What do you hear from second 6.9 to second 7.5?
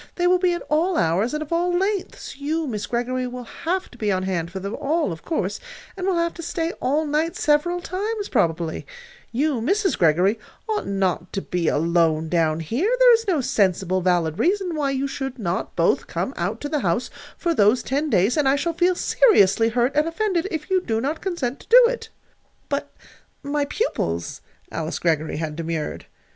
night